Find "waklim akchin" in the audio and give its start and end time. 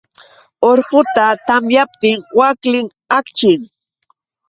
2.37-3.59